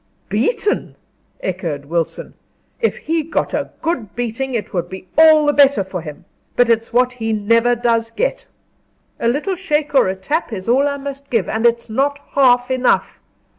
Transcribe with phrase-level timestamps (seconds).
[0.29, 0.95] "Beaten!"
[1.43, 2.33] echoed Wilson;
[2.79, 6.71] "if he got a good beating it would be all the better for him; but
[6.71, 8.47] it's what he never does get.
[9.19, 12.71] A little shake, or a tap, is all I must give; and it's not half
[12.71, 13.19] enough.